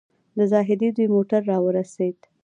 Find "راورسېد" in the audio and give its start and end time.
1.51-2.17